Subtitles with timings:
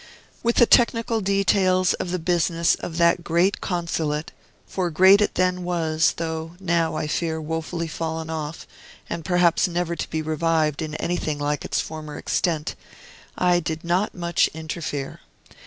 [0.41, 4.31] With the technical details of the business of that great Consulate
[4.65, 8.65] (for great it then was, though now, I fear, wofully fallen off,
[9.11, 12.73] and perhaps never to be revived in anything like its former extent),
[13.37, 15.19] I did not much interfere.